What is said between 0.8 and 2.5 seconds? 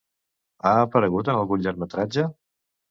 aparegut en algun llargmetratge?